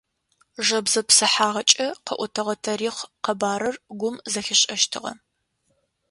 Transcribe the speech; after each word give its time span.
Жэбзэ 0.65 1.01
псыхьагъэкӏэ 1.07 1.87
къэӏотэгъэ 2.05 2.55
тарихъ 2.63 3.01
къэбарыр 3.23 3.75
гум 3.99 4.15
зэхишӏэщтыгъэ. 4.31 5.11